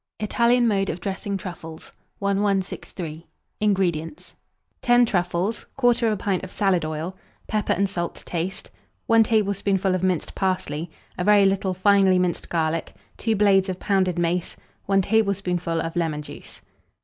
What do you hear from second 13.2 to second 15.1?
blades of pounded mace, 1